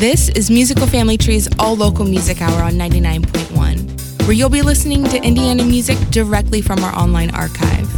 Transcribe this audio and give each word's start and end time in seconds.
This 0.00 0.28
is 0.30 0.50
Musical 0.50 0.88
Family 0.88 1.16
Tree's 1.16 1.48
all 1.58 1.76
local 1.76 2.04
music 2.04 2.42
hour 2.42 2.64
on 2.64 2.72
99.1, 2.72 4.22
where 4.22 4.32
you'll 4.32 4.50
be 4.50 4.60
listening 4.60 5.04
to 5.04 5.22
Indiana 5.22 5.62
music 5.62 5.96
directly 6.10 6.60
from 6.60 6.82
our 6.82 6.92
online 6.96 7.30
archive. 7.30 7.88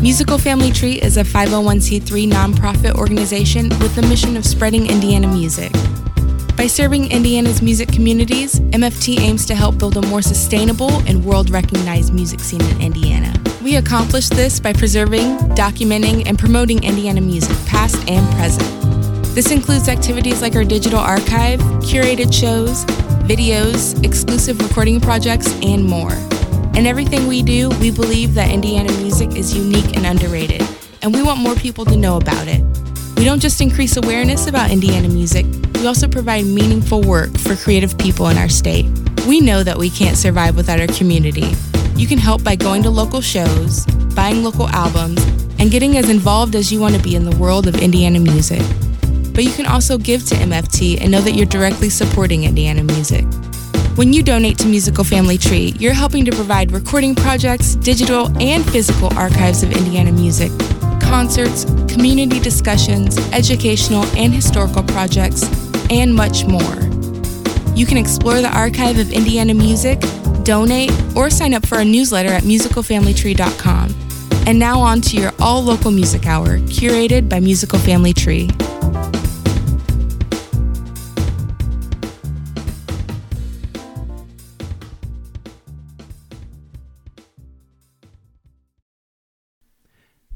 Musical 0.00 0.38
Family 0.38 0.72
Tree 0.72 0.94
is 0.94 1.18
a 1.18 1.22
501c3 1.22 2.26
nonprofit 2.30 2.94
organization 2.96 3.68
with 3.80 3.94
the 3.94 4.02
mission 4.02 4.34
of 4.34 4.46
spreading 4.46 4.88
Indiana 4.88 5.28
music. 5.28 5.70
By 6.56 6.66
serving 6.66 7.12
Indiana's 7.12 7.60
music 7.60 7.92
communities, 7.92 8.58
MFT 8.58 9.20
aims 9.20 9.44
to 9.46 9.54
help 9.54 9.78
build 9.78 9.98
a 9.98 10.02
more 10.06 10.22
sustainable 10.22 10.90
and 11.06 11.22
world 11.22 11.50
recognized 11.50 12.14
music 12.14 12.40
scene 12.40 12.62
in 12.62 12.80
Indiana. 12.80 13.32
We 13.62 13.76
accomplish 13.76 14.30
this 14.30 14.58
by 14.58 14.72
preserving, 14.72 15.36
documenting, 15.54 16.26
and 16.26 16.38
promoting 16.38 16.82
Indiana 16.82 17.20
music, 17.20 17.56
past 17.66 17.96
and 18.08 18.26
present. 18.36 18.79
This 19.32 19.52
includes 19.52 19.88
activities 19.88 20.42
like 20.42 20.56
our 20.56 20.64
digital 20.64 20.98
archive, 20.98 21.60
curated 21.80 22.32
shows, 22.34 22.84
videos, 23.26 24.04
exclusive 24.04 24.60
recording 24.60 25.00
projects, 25.00 25.52
and 25.62 25.84
more. 25.84 26.12
In 26.74 26.84
everything 26.86 27.28
we 27.28 27.42
do, 27.42 27.70
we 27.80 27.92
believe 27.92 28.34
that 28.34 28.50
Indiana 28.50 28.92
music 28.98 29.36
is 29.36 29.56
unique 29.56 29.96
and 29.96 30.04
underrated, 30.04 30.62
and 31.02 31.14
we 31.14 31.22
want 31.22 31.38
more 31.38 31.54
people 31.54 31.84
to 31.84 31.96
know 31.96 32.16
about 32.16 32.48
it. 32.48 32.60
We 33.16 33.24
don't 33.24 33.40
just 33.40 33.60
increase 33.60 33.96
awareness 33.96 34.48
about 34.48 34.72
Indiana 34.72 35.08
music, 35.08 35.46
we 35.80 35.86
also 35.86 36.08
provide 36.08 36.44
meaningful 36.44 37.00
work 37.00 37.30
for 37.38 37.56
creative 37.56 37.96
people 37.96 38.28
in 38.28 38.36
our 38.36 38.50
state. 38.50 38.84
We 39.26 39.40
know 39.40 39.62
that 39.62 39.78
we 39.78 39.88
can't 39.88 40.16
survive 40.16 40.56
without 40.56 40.78
our 40.80 40.88
community. 40.88 41.54
You 41.94 42.06
can 42.06 42.18
help 42.18 42.44
by 42.44 42.56
going 42.56 42.82
to 42.82 42.90
local 42.90 43.20
shows, 43.20 43.86
buying 44.14 44.42
local 44.42 44.68
albums, 44.68 45.24
and 45.58 45.70
getting 45.70 45.96
as 45.96 46.10
involved 46.10 46.54
as 46.54 46.70
you 46.72 46.80
want 46.80 46.96
to 46.96 47.02
be 47.02 47.14
in 47.14 47.24
the 47.24 47.36
world 47.36 47.66
of 47.66 47.76
Indiana 47.76 48.20
music. 48.20 48.60
But 49.40 49.46
you 49.46 49.52
can 49.54 49.64
also 49.64 49.96
give 49.96 50.26
to 50.26 50.34
MFT 50.34 51.00
and 51.00 51.10
know 51.10 51.22
that 51.22 51.32
you're 51.32 51.46
directly 51.46 51.88
supporting 51.88 52.44
Indiana 52.44 52.84
music. 52.84 53.24
When 53.96 54.12
you 54.12 54.22
donate 54.22 54.58
to 54.58 54.66
Musical 54.66 55.02
Family 55.02 55.38
Tree, 55.38 55.74
you're 55.78 55.94
helping 55.94 56.26
to 56.26 56.30
provide 56.30 56.72
recording 56.72 57.14
projects, 57.14 57.74
digital 57.74 58.26
and 58.38 58.62
physical 58.70 59.10
archives 59.14 59.62
of 59.62 59.72
Indiana 59.72 60.12
music 60.12 60.52
concerts, 61.00 61.64
community 61.90 62.38
discussions, 62.38 63.16
educational 63.32 64.04
and 64.14 64.34
historical 64.34 64.82
projects, 64.82 65.44
and 65.88 66.14
much 66.14 66.44
more. 66.44 66.76
You 67.74 67.86
can 67.86 67.96
explore 67.96 68.42
the 68.42 68.54
archive 68.54 68.98
of 68.98 69.10
Indiana 69.10 69.54
music, 69.54 70.02
donate, 70.44 70.92
or 71.16 71.30
sign 71.30 71.54
up 71.54 71.64
for 71.64 71.76
our 71.76 71.84
newsletter 71.86 72.28
at 72.28 72.42
musicalfamilytree.com. 72.42 73.94
And 74.46 74.58
now 74.58 74.80
on 74.80 75.00
to 75.00 75.16
your 75.16 75.32
all 75.40 75.62
local 75.62 75.90
music 75.90 76.26
hour, 76.26 76.58
curated 76.58 77.30
by 77.30 77.40
Musical 77.40 77.78
Family 77.78 78.12
Tree. 78.12 78.50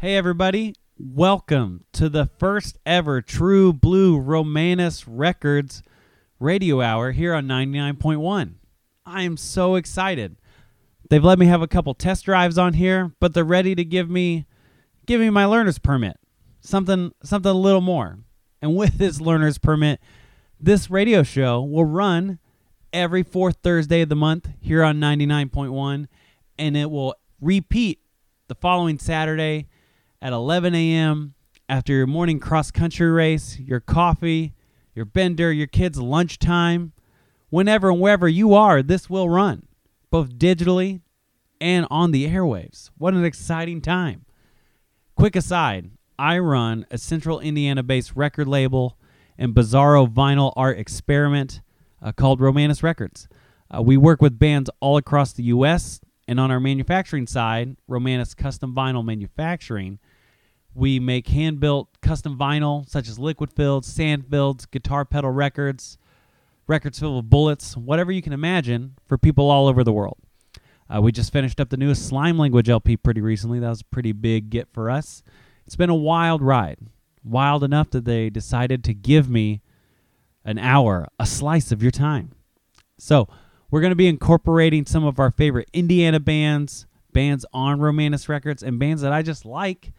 Hey, 0.05 0.17
everybody. 0.17 0.75
Welcome 0.99 1.87
to 1.95 2.11
the 2.11 2.27
first 2.39 2.77
ever 2.85 3.23
True 3.23 3.73
Blue 3.73 4.19
Romanus 4.19 5.09
Records 5.09 5.83
radio 6.39 6.83
hour 6.83 7.13
here 7.13 7.33
on 7.33 7.47
99.1. 7.47 8.57
I 9.07 9.23
am 9.23 9.39
so 9.39 9.77
excited. 9.77 10.37
They've 11.09 11.25
let 11.25 11.39
me 11.39 11.47
have 11.47 11.63
a 11.63 11.67
couple 11.67 11.95
test 11.95 12.27
drives 12.27 12.59
on 12.59 12.75
here, 12.75 13.15
but 13.19 13.33
they're 13.33 13.45
ready 13.45 13.75
to 13.75 13.83
give 13.83 14.11
me 14.11 14.45
give 15.07 15.23
me 15.23 15.31
my 15.31 15.47
learner's 15.47 15.79
permit. 15.79 16.19
Something 16.61 17.13
something 17.23 17.51
a 17.51 17.55
little 17.55 17.81
more. 17.81 18.19
And 18.61 18.77
with 18.77 18.99
this 18.99 19.23
learner's 19.23 19.57
permit, 19.57 20.01
this 20.61 20.91
radio 20.91 21.23
show 21.23 21.63
will 21.63 21.87
run 21.87 22.41
every 22.93 23.23
fourth 23.23 23.57
Thursday 23.63 24.03
of 24.03 24.11
the 24.11 24.17
month 24.17 24.51
here 24.61 24.85
on 24.85 25.01
99.1 25.01 26.09
and 26.59 26.77
it 26.77 26.91
will 26.91 27.15
repeat 27.41 28.01
the 28.49 28.55
following 28.55 28.99
Saturday 28.99 29.67
at 30.25 30.33
11 30.33 30.75
a.m. 30.75 31.35
after 31.69 31.93
your 31.93 32.07
morning 32.07 32.41
cross 32.41 32.71
country 32.71 33.11
race, 33.11 33.59
your 33.59 33.79
coffee, 33.79 34.55
your 34.95 35.05
bender, 35.05 35.53
your 35.53 35.67
kids' 35.67 36.01
lunchtime. 36.01 36.95
Whenever 37.51 37.91
and 37.91 38.01
wherever 38.01 38.27
you 38.27 38.55
are, 38.55 38.83
this 38.83 39.11
will 39.11 39.29
run, 39.29 39.67
both 40.11 40.39
digitally 40.39 41.03
and 41.61 41.87
on 41.91 42.11
the 42.11 42.27
airwaves. 42.27 42.89
What 42.97 43.13
an 43.13 43.23
exciting 43.23 43.83
time! 43.83 44.25
Quick 45.15 45.37
aside 45.37 45.91
I 46.19 46.39
run 46.39 46.87
a 46.91 46.97
central 46.97 47.39
Indiana 47.39 47.83
based 47.83 48.17
record 48.17 48.49
label 48.49 48.97
and 49.37 49.55
bizarro 49.55 50.11
vinyl 50.11 50.55
art 50.57 50.79
experiment 50.79 51.61
uh, 52.01 52.13
called 52.13 52.41
Romanus 52.41 52.83
Records. 52.83 53.29
Uh, 53.71 53.83
we 53.83 53.99
work 53.99 54.23
with 54.23 54.39
bands 54.39 54.71
all 54.81 54.97
across 54.97 55.35
the 55.35 55.43
U.S., 55.45 56.01
and 56.27 56.41
on 56.41 56.51
our 56.51 56.61
manufacturing 56.61 57.27
side, 57.27 57.77
Romanus 57.87 58.35
Custom 58.35 58.75
Vinyl 58.75 59.05
Manufacturing, 59.05 59.99
we 60.75 60.99
make 60.99 61.29
hand 61.29 61.61
built 61.61 61.89
custom 62.01 62.37
vinyl 62.37 62.89
such 62.89 63.09
as 63.09 63.19
liquid 63.19 63.53
filled, 63.53 63.85
sand 63.85 64.27
filled, 64.29 64.71
guitar 64.71 65.05
pedal 65.05 65.31
records, 65.31 65.99
records 66.67 66.99
filled 66.99 67.17
with 67.17 67.31
bullets, 67.31 67.77
whatever 67.77 68.11
you 68.11 68.23
can 68.23 68.33
imagine 68.33 68.95
for 69.07 69.17
people 69.17 69.51
all 69.51 69.69
over 69.69 69.85
the 69.85 69.93
world. 69.93 70.19
Uh, 70.93 71.01
we 71.01 71.13
just 71.13 71.33
finished 71.33 71.61
up 71.61 71.71
the 71.71 71.77
newest 71.77 72.07
Slime 72.07 72.39
Language 72.39 72.69
LP 72.69 72.97
pretty 72.97 73.21
recently. 73.21 73.59
That 73.59 73.71
was 73.71 73.81
a 73.81 73.87
pretty 73.87 74.13
big 74.13 74.51
get 74.51 74.69
for 74.73 74.91
us. 74.91 75.23
It's 75.67 75.77
been 75.77 75.91
a 75.91 75.95
wild 75.95 76.43
ride. 76.43 76.79
Wild 77.23 77.65
enough 77.65 77.91
that 77.91 78.05
they 78.05 78.29
decided 78.29 78.85
to 78.85 78.93
give 78.93 79.31
me 79.31 79.63
an 80.45 80.59
hour, 80.59 81.09
a 81.19 81.25
slice 81.25 81.73
of 81.73 81.83
your 81.83 81.91
time. 81.91 82.33
So, 82.99 83.29
we're 83.71 83.81
going 83.81 83.93
to 83.93 83.97
be 83.97 84.09
incorporating 84.09 84.85
some 84.85 85.05
of 85.05 85.19
our 85.19 85.31
favorite 85.31 85.69
Indiana 85.73 86.21
bands, 86.21 86.87
bands 87.13 87.47
on 87.53 87.81
Romanus 87.81 88.29
Records, 88.29 88.63
and 88.63 88.79
bands 88.79 89.03
that 89.03 89.13
I 89.13 89.23
just 89.23 89.47
like 89.47 89.93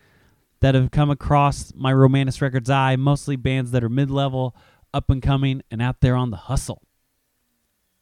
that 0.59 0.75
have 0.75 0.91
come 0.91 1.09
across 1.09 1.73
my 1.75 1.93
Romanus 1.93 2.41
Records 2.41 2.69
eye, 2.69 2.95
mostly 2.95 3.35
bands 3.35 3.71
that 3.71 3.83
are 3.83 3.89
mid 3.89 4.09
level, 4.09 4.55
up 4.93 5.09
and 5.09 5.21
coming, 5.21 5.61
and 5.69 5.81
out 5.81 6.01
there 6.01 6.15
on 6.15 6.31
the 6.31 6.37
hustle. 6.37 6.81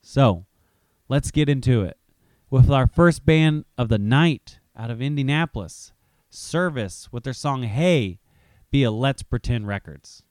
So, 0.02 0.46
let's 1.08 1.32
get 1.32 1.50
into 1.50 1.82
it 1.84 1.98
with 2.50 2.70
our 2.70 2.88
first 2.88 3.26
band 3.26 3.66
of 3.78 3.90
the 3.90 3.98
night 3.98 4.60
out 4.78 4.92
of 4.92 5.02
Indianapolis, 5.02 5.94
Service, 6.30 7.10
with 7.12 7.24
their 7.24 7.34
song 7.34 7.64
Hey 7.64 8.20
via 8.72 8.92
Let's 8.92 9.24
Pretend 9.24 9.68
Records. 9.68 10.24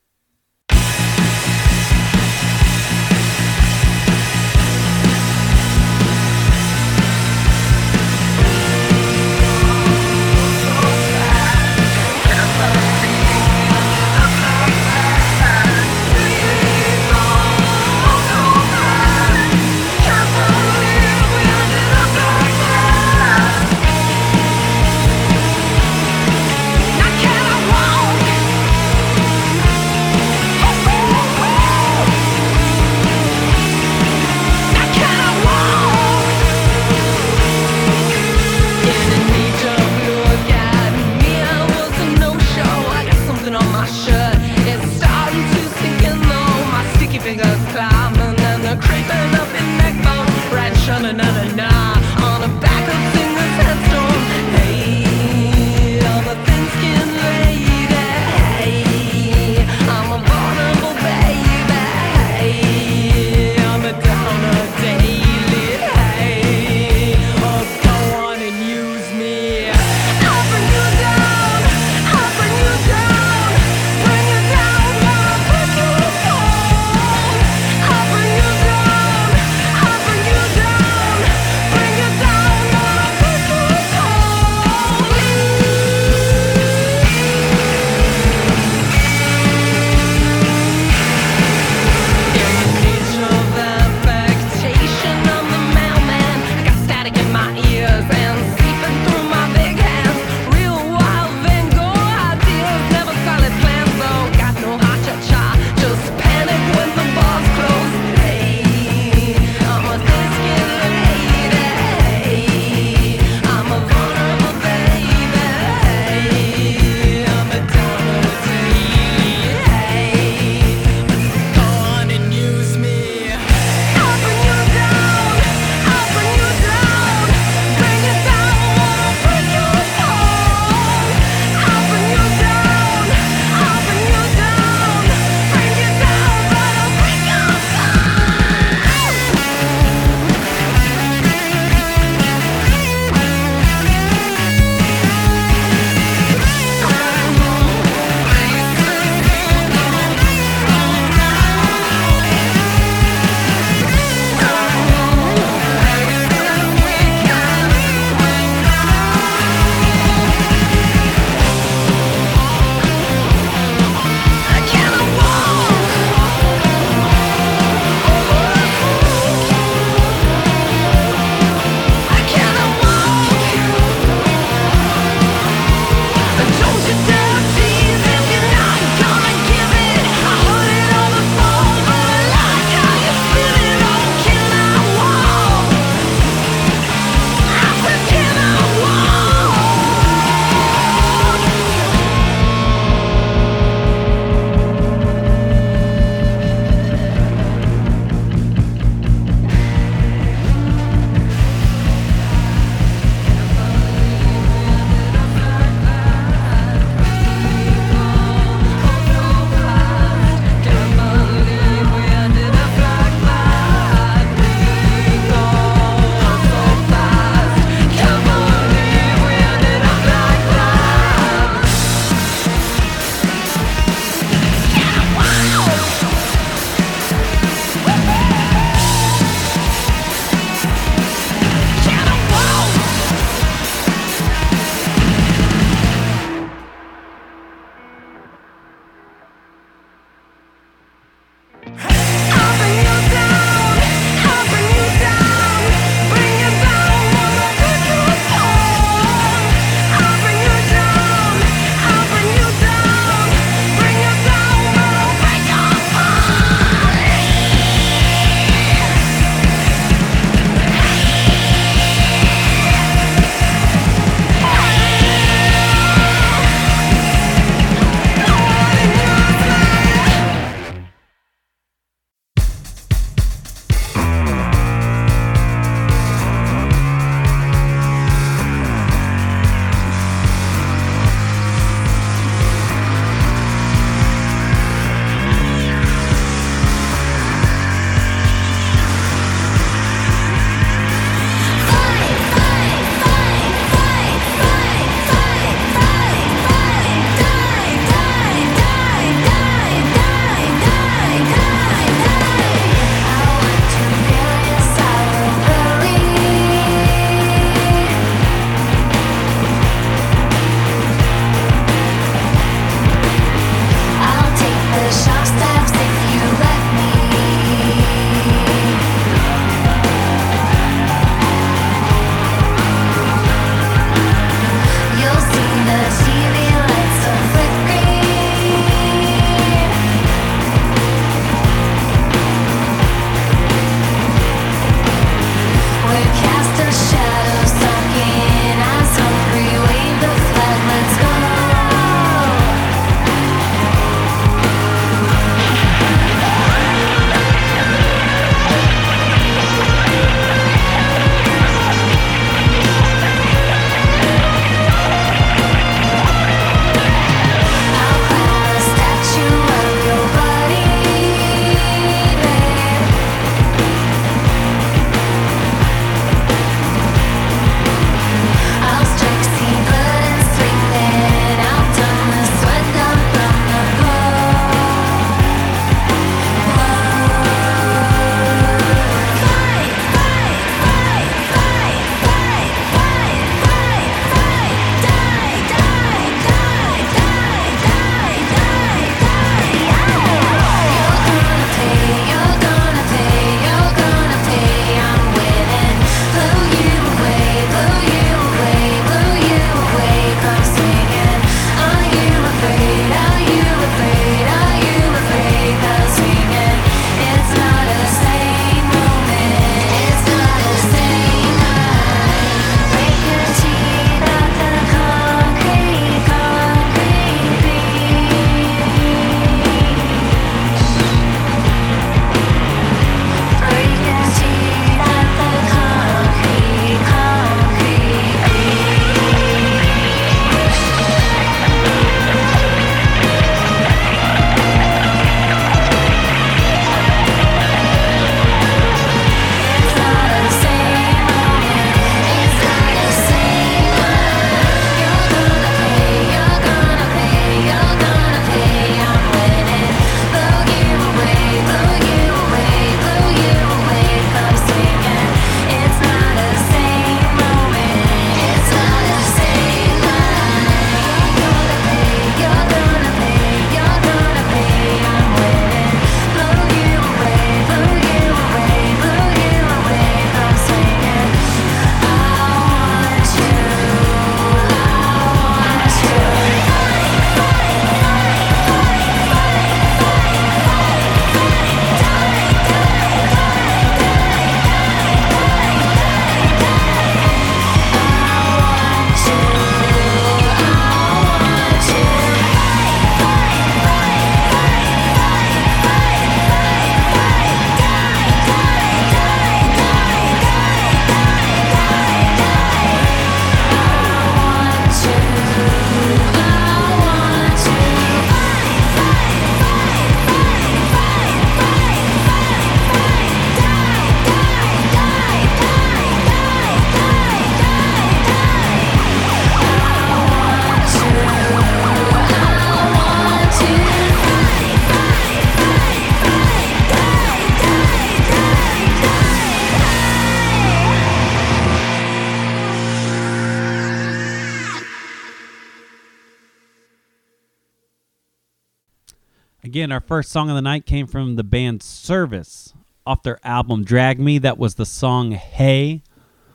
Our 539.73 539.81
first 539.81 540.11
song 540.11 540.29
of 540.29 540.37
the 540.37 540.43
night 540.43 540.67
came 540.67 540.87
from 540.87 541.17
the 541.17 541.25
band 541.25 541.63
Service 541.63 542.53
off 542.85 543.03
their 543.03 543.19
album 543.25 543.65
Drag 543.65 543.99
Me. 543.99 544.19
That 544.19 544.37
was 544.37 544.57
the 544.57 544.67
song 544.67 545.13
Hey 545.13 545.83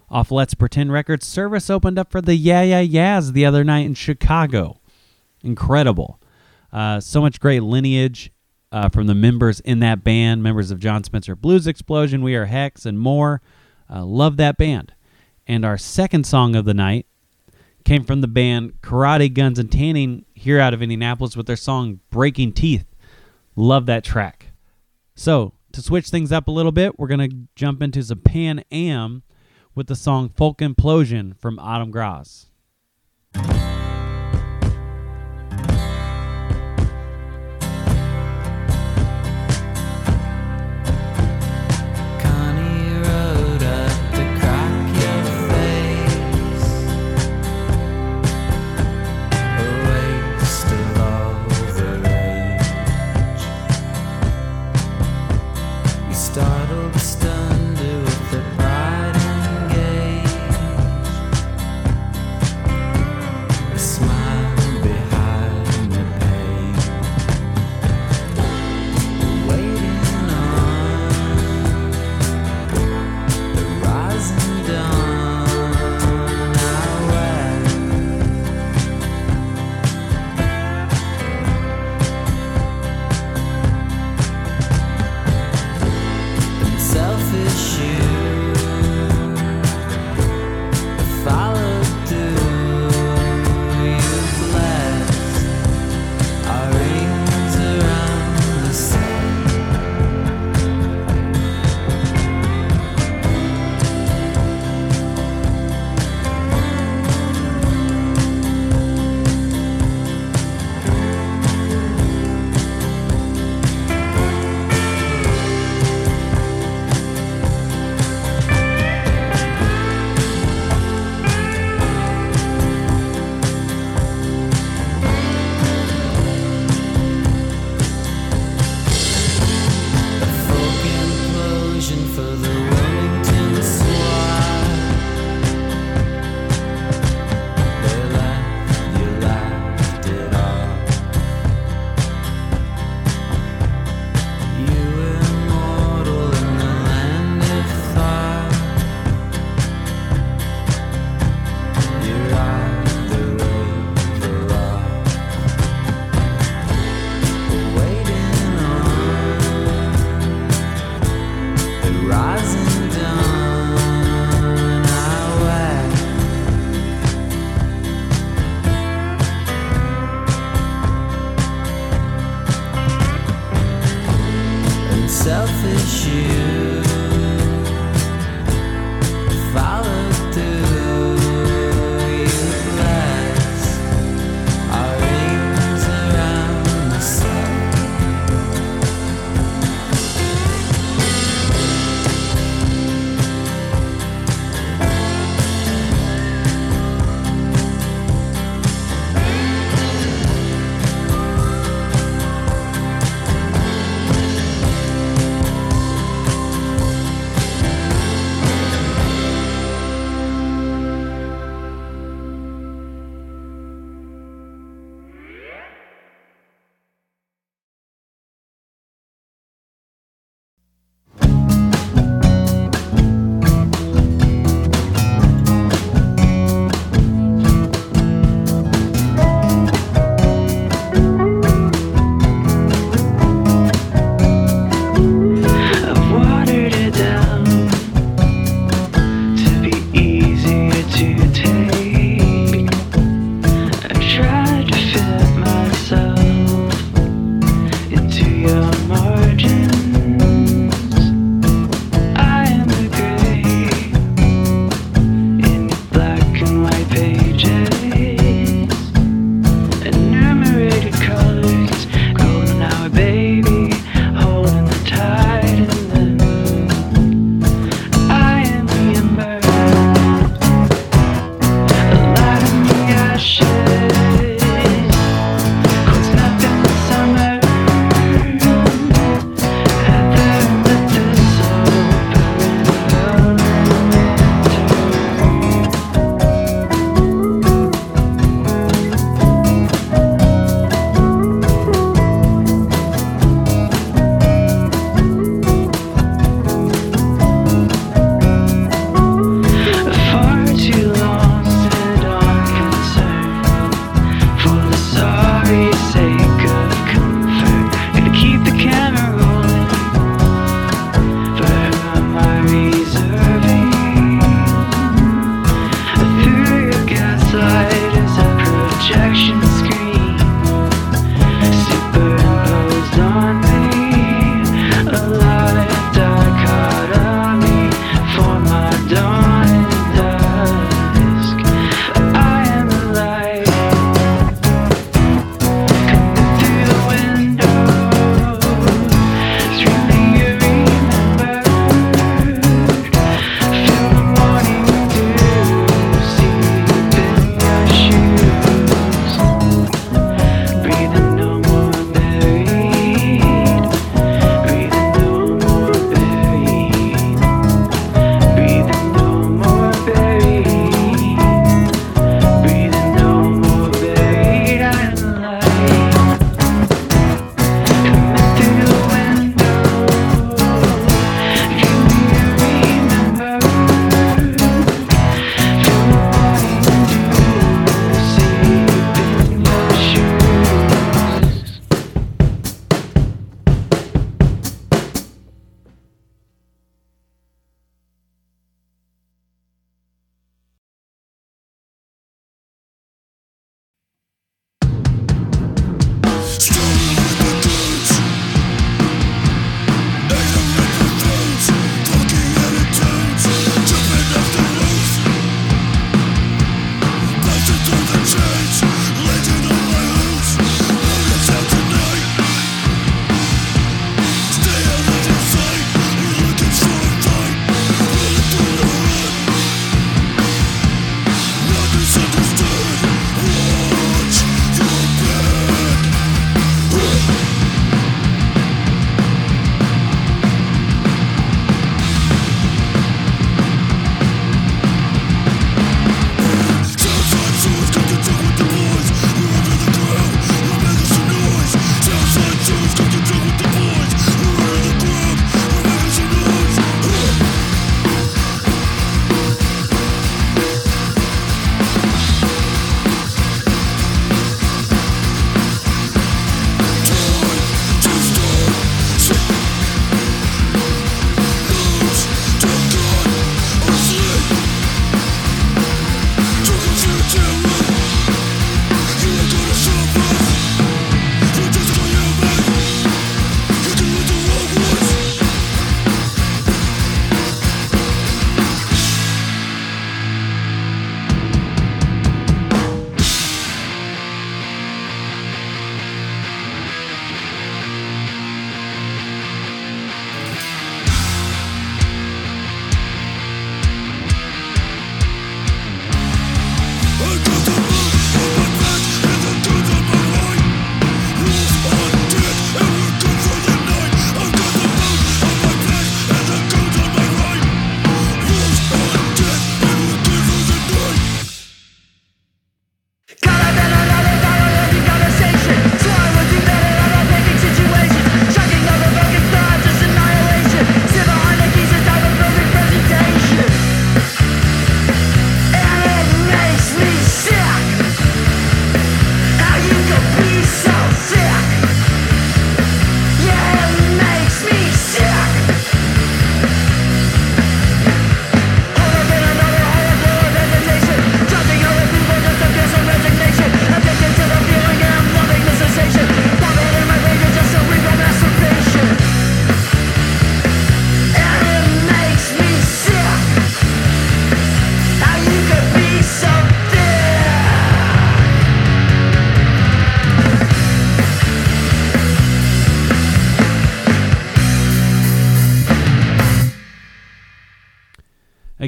off 0.09 0.31
Let's 0.31 0.55
Pretend 0.55 0.91
Records. 0.91 1.27
Service 1.27 1.69
opened 1.69 1.99
up 1.99 2.11
for 2.11 2.19
the 2.19 2.33
Yeah 2.33 2.63
Yeah 2.63 2.79
Yeahs 2.79 3.33
the 3.33 3.45
other 3.45 3.63
night 3.63 3.85
in 3.85 3.93
Chicago. 3.93 4.81
Incredible. 5.43 6.19
Uh, 6.73 6.99
so 6.99 7.21
much 7.21 7.39
great 7.39 7.61
lineage 7.61 8.31
uh, 8.71 8.89
from 8.89 9.05
the 9.05 9.13
members 9.13 9.59
in 9.59 9.81
that 9.81 10.03
band, 10.03 10.41
members 10.41 10.71
of 10.71 10.79
Jon 10.79 11.03
Spencer 11.03 11.35
Blues 11.35 11.67
Explosion, 11.67 12.23
We 12.23 12.33
Are 12.33 12.45
Hex, 12.45 12.87
and 12.87 12.97
more. 12.97 13.43
Uh, 13.87 14.03
love 14.03 14.37
that 14.37 14.57
band. 14.57 14.95
And 15.45 15.63
our 15.63 15.77
second 15.77 16.25
song 16.25 16.55
of 16.55 16.65
the 16.65 16.73
night 16.73 17.05
came 17.85 18.03
from 18.03 18.21
the 18.21 18.27
band 18.27 18.81
Karate 18.81 19.31
Guns 19.31 19.59
and 19.59 19.71
Tanning 19.71 20.25
here 20.33 20.59
out 20.59 20.73
of 20.73 20.81
Indianapolis 20.81 21.37
with 21.37 21.45
their 21.45 21.55
song 21.55 21.99
Breaking 22.09 22.51
Teeth. 22.51 22.86
Love 23.59 23.87
that 23.87 24.03
track. 24.03 24.51
So, 25.15 25.53
to 25.71 25.81
switch 25.81 26.09
things 26.09 26.31
up 26.31 26.47
a 26.47 26.51
little 26.51 26.71
bit, 26.71 26.99
we're 26.99 27.07
going 27.07 27.27
to 27.27 27.37
jump 27.55 27.81
into 27.81 28.03
some 28.03 28.19
Pan 28.19 28.63
Am 28.71 29.23
with 29.73 29.87
the 29.87 29.95
song 29.95 30.29
Folk 30.29 30.59
Implosion 30.59 31.35
from 31.39 31.57
Autumn 31.57 31.89
Gras. 31.89 32.45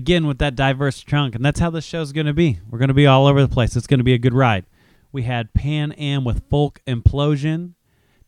Again 0.10 0.26
with 0.26 0.40
that 0.40 0.56
diverse 0.56 1.04
chunk, 1.04 1.36
and 1.36 1.46
that's 1.46 1.60
how 1.60 1.70
this 1.70 1.86
show's 1.86 2.12
going 2.12 2.26
to 2.26 2.34
be. 2.34 2.58
We're 2.68 2.80
going 2.80 2.88
to 2.88 2.96
be 2.96 3.06
all 3.06 3.28
over 3.28 3.44
the 3.44 3.48
place. 3.48 3.76
It's 3.76 3.86
going 3.86 4.00
to 4.00 4.04
be 4.04 4.16
a 4.16 4.18
good 4.18 4.34
ride. 4.34 4.66
We 5.12 5.22
had 5.22 5.54
Pan 5.54 5.92
Am 5.92 6.24
with 6.24 6.42
Folk 6.50 6.82
Implosion. 6.88 7.74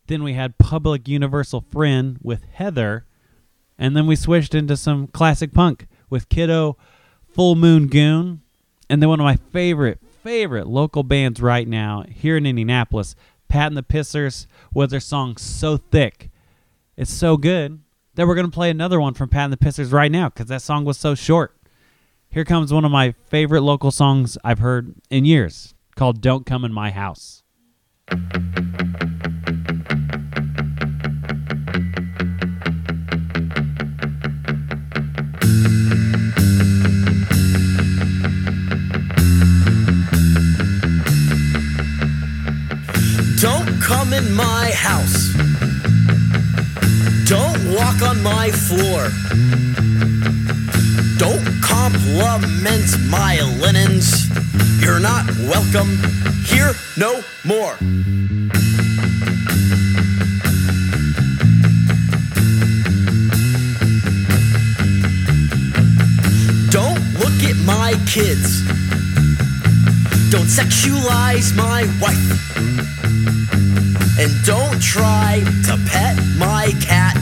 Then 0.06 0.22
we 0.22 0.34
had 0.34 0.58
Public 0.58 1.08
Universal 1.08 1.62
Friend 1.72 2.18
with 2.22 2.44
Heather. 2.52 3.04
And 3.76 3.96
then 3.96 4.06
we 4.06 4.14
switched 4.14 4.54
into 4.54 4.76
some 4.76 5.08
classic 5.08 5.52
punk 5.52 5.88
with 6.08 6.28
Kiddo, 6.28 6.76
Full 7.34 7.56
Moon 7.56 7.88
Goon. 7.88 8.42
And 8.88 9.02
then 9.02 9.08
one 9.08 9.18
of 9.18 9.24
my 9.24 9.38
favorite, 9.50 9.98
favorite 10.22 10.68
local 10.68 11.02
bands 11.02 11.42
right 11.42 11.66
now 11.66 12.04
here 12.08 12.36
in 12.36 12.46
Indianapolis, 12.46 13.16
Pat 13.48 13.66
and 13.66 13.76
the 13.76 13.82
Pissers, 13.82 14.46
with 14.72 14.90
their 14.90 15.00
song 15.00 15.36
So 15.36 15.78
Thick. 15.78 16.30
It's 16.96 17.12
so 17.12 17.36
good 17.36 17.80
that 18.14 18.28
we're 18.28 18.36
going 18.36 18.46
to 18.46 18.54
play 18.54 18.70
another 18.70 19.00
one 19.00 19.14
from 19.14 19.28
Pat 19.28 19.50
and 19.50 19.52
the 19.52 19.56
Pissers 19.56 19.92
right 19.92 20.12
now 20.12 20.28
because 20.28 20.46
that 20.46 20.62
song 20.62 20.84
was 20.84 20.96
so 20.96 21.16
short. 21.16 21.56
Here 22.32 22.46
comes 22.46 22.72
one 22.72 22.86
of 22.86 22.90
my 22.90 23.14
favorite 23.28 23.60
local 23.60 23.90
songs 23.90 24.38
I've 24.42 24.58
heard 24.58 24.94
in 25.10 25.26
years 25.26 25.74
called 25.96 26.22
Don't 26.22 26.46
Come 26.46 26.64
in 26.64 26.72
My 26.72 26.90
House. 26.90 27.42
Don't 43.38 43.82
come 43.82 44.14
in 44.14 44.32
my 44.32 44.70
house. 44.74 45.34
Don't 47.28 47.74
walk 47.74 48.00
on 48.00 48.22
my 48.22 48.48
floor. 48.50 49.10
Don't 51.18 51.51
compliment 51.82 52.96
my 53.10 53.40
linens. 53.58 54.28
You're 54.80 55.00
not 55.00 55.26
welcome 55.50 55.98
here 56.44 56.74
no 56.96 57.22
more. 57.44 57.74
Don't 66.70 67.02
look 67.18 67.38
at 67.50 67.56
my 67.66 67.94
kids. 68.06 68.62
Don't 70.30 70.50
sexualize 70.60 71.56
my 71.56 71.82
wife. 72.00 72.30
And 74.20 74.30
don't 74.46 74.80
try 74.80 75.42
to 75.66 75.76
pet 75.90 76.16
my 76.38 76.72
cat, 76.80 77.18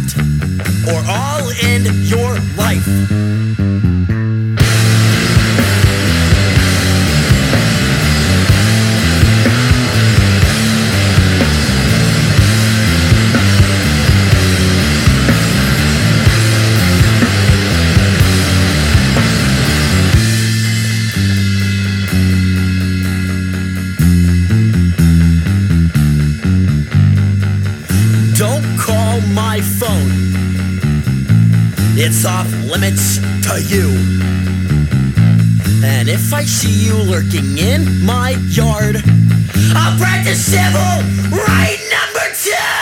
or 0.86 1.00
I'll 1.06 1.50
end 1.62 1.86
your 2.10 2.34
life. 2.58 3.69
Limits 32.70 33.18
to 33.42 33.60
you. 33.62 33.88
And 35.82 36.08
if 36.08 36.32
I 36.32 36.44
see 36.44 36.86
you 36.86 36.94
lurking 36.94 37.58
in 37.58 38.04
my 38.04 38.36
yard, 38.48 39.02
I'll 39.74 39.98
practice 39.98 40.44
civil 40.44 40.80
right 41.32 41.78
number 41.90 42.34
two. 42.34 42.79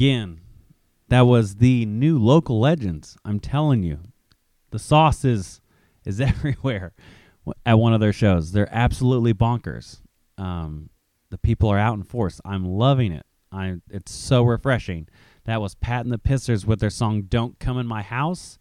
Again, 0.00 0.40
that 1.08 1.26
was 1.26 1.56
the 1.56 1.84
new 1.84 2.18
local 2.18 2.58
legends. 2.58 3.18
I'm 3.22 3.38
telling 3.38 3.82
you, 3.82 3.98
the 4.70 4.78
sauce 4.78 5.26
is 5.26 5.60
is 6.06 6.20
everywhere 6.20 6.94
at 7.66 7.78
one 7.78 7.92
of 7.92 8.00
their 8.00 8.12
shows. 8.12 8.52
They're 8.52 8.74
absolutely 8.74 9.34
bonkers. 9.34 10.00
Um, 10.38 10.88
the 11.28 11.36
people 11.36 11.68
are 11.68 11.78
out 11.78 11.98
in 11.98 12.02
force. 12.02 12.40
I'm 12.46 12.64
loving 12.64 13.12
it. 13.12 13.26
I 13.52 13.76
it's 13.90 14.10
so 14.10 14.42
refreshing. 14.42 15.06
That 15.44 15.60
was 15.60 15.74
Pat 15.74 16.06
and 16.06 16.12
the 16.12 16.18
Pissers 16.18 16.64
with 16.64 16.80
their 16.80 16.88
song 16.88 17.22
"Don't 17.28 17.58
Come 17.58 17.78
in 17.78 17.86
My 17.86 18.00
House," 18.00 18.58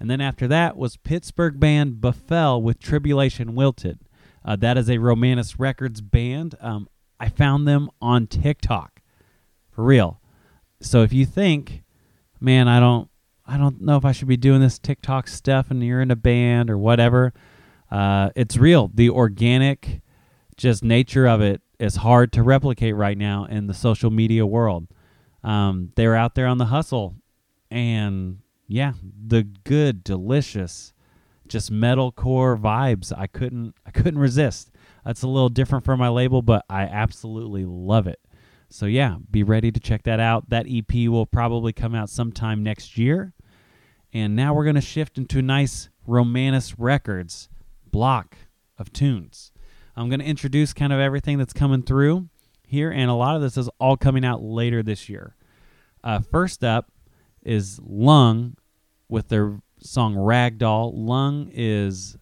and 0.00 0.10
then 0.10 0.20
after 0.20 0.48
that 0.48 0.76
was 0.76 0.96
Pittsburgh 0.96 1.60
band 1.60 2.00
Buffel 2.00 2.60
with 2.60 2.80
"Tribulation 2.80 3.54
Wilted." 3.54 4.00
Uh, 4.44 4.56
that 4.56 4.76
is 4.76 4.90
a 4.90 4.98
Romanus 4.98 5.60
Records 5.60 6.00
band. 6.00 6.56
Um, 6.60 6.88
I 7.20 7.28
found 7.28 7.68
them 7.68 7.88
on 8.00 8.26
TikTok, 8.26 9.00
for 9.70 9.84
real. 9.84 10.21
So 10.82 11.02
if 11.02 11.12
you 11.12 11.24
think, 11.24 11.84
man, 12.40 12.68
I 12.68 12.80
don't, 12.80 13.08
I 13.46 13.56
don't 13.56 13.80
know 13.80 13.96
if 13.96 14.04
I 14.04 14.12
should 14.12 14.28
be 14.28 14.36
doing 14.36 14.60
this 14.60 14.78
TikTok 14.78 15.28
stuff, 15.28 15.70
and 15.70 15.82
you're 15.82 16.00
in 16.00 16.10
a 16.10 16.16
band 16.16 16.70
or 16.70 16.78
whatever, 16.78 17.32
uh, 17.90 18.30
it's 18.34 18.56
real. 18.56 18.90
The 18.92 19.10
organic, 19.10 20.00
just 20.56 20.82
nature 20.82 21.26
of 21.26 21.40
it 21.40 21.60
is 21.78 21.96
hard 21.96 22.32
to 22.32 22.42
replicate 22.42 22.96
right 22.96 23.16
now 23.16 23.44
in 23.44 23.66
the 23.66 23.74
social 23.74 24.10
media 24.10 24.46
world. 24.46 24.88
Um, 25.44 25.92
they're 25.96 26.16
out 26.16 26.34
there 26.34 26.46
on 26.46 26.58
the 26.58 26.66
hustle, 26.66 27.16
and 27.70 28.38
yeah, 28.68 28.92
the 29.02 29.42
good, 29.42 30.04
delicious, 30.04 30.92
just 31.48 31.72
metalcore 31.72 32.58
vibes. 32.58 33.12
I 33.16 33.26
couldn't, 33.26 33.74
I 33.84 33.90
couldn't 33.90 34.18
resist. 34.18 34.70
That's 35.04 35.22
a 35.22 35.28
little 35.28 35.48
different 35.48 35.84
from 35.84 35.98
my 35.98 36.08
label, 36.08 36.42
but 36.42 36.64
I 36.70 36.82
absolutely 36.82 37.64
love 37.64 38.06
it. 38.06 38.20
So 38.72 38.86
yeah, 38.86 39.16
be 39.30 39.42
ready 39.42 39.70
to 39.70 39.78
check 39.78 40.04
that 40.04 40.18
out. 40.18 40.48
That 40.48 40.66
EP 40.68 41.08
will 41.08 41.26
probably 41.26 41.72
come 41.72 41.94
out 41.94 42.08
sometime 42.08 42.62
next 42.62 42.96
year. 42.96 43.34
And 44.12 44.34
now 44.34 44.54
we're 44.54 44.64
going 44.64 44.76
to 44.76 44.80
shift 44.80 45.18
into 45.18 45.42
nice 45.42 45.88
Romanus 46.06 46.78
Records 46.78 47.48
block 47.90 48.36
of 48.78 48.92
tunes. 48.92 49.52
I'm 49.94 50.08
going 50.08 50.20
to 50.20 50.26
introduce 50.26 50.72
kind 50.72 50.92
of 50.92 51.00
everything 51.00 51.38
that's 51.38 51.52
coming 51.52 51.82
through 51.82 52.28
here, 52.66 52.90
and 52.90 53.10
a 53.10 53.14
lot 53.14 53.36
of 53.36 53.42
this 53.42 53.58
is 53.58 53.68
all 53.78 53.96
coming 53.96 54.24
out 54.24 54.42
later 54.42 54.82
this 54.82 55.08
year. 55.08 55.36
Uh, 56.02 56.20
first 56.20 56.64
up 56.64 56.90
is 57.42 57.78
Lung 57.84 58.56
with 59.08 59.28
their 59.28 59.60
song 59.80 60.14
Ragdoll. 60.14 60.92
Lung 60.94 61.50
is 61.52 62.16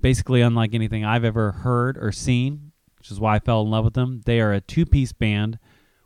basically 0.00 0.42
unlike 0.42 0.74
anything 0.74 1.04
I've 1.04 1.24
ever 1.24 1.52
heard 1.52 1.96
or 1.96 2.12
seen, 2.12 2.72
which 2.98 3.10
is 3.10 3.18
why 3.18 3.36
I 3.36 3.38
fell 3.38 3.62
in 3.62 3.70
love 3.70 3.84
with 3.86 3.94
them. 3.94 4.20
They 4.26 4.40
are 4.40 4.52
a 4.52 4.60
two 4.60 4.84
piece 4.84 5.12
band 5.12 5.58